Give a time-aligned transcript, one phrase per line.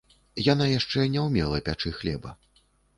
[0.45, 2.37] Яна яшчэ не ўмела пячы хлеба.